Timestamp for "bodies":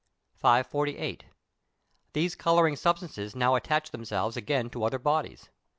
4.97-5.51